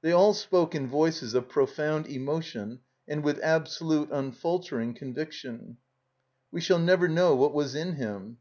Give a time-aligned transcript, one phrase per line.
[0.00, 5.76] They all spoke in voices of profoimd emotion and with absolute, imfaltering conviction.
[6.50, 8.38] "We shall never know what was in him."